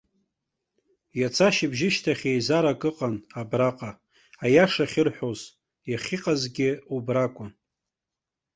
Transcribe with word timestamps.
Иац 1.19 1.35
ашьыбжьышьҭахь 1.47 2.23
еизарак 2.31 2.81
ыҟан 2.89 3.15
абраҟа, 3.41 3.91
аиаша 4.43 4.85
ахьырҳәоз, 4.87 5.39
иахьыҟазгьы 5.91 6.69
убра 6.95 7.21
акәын. 7.25 7.51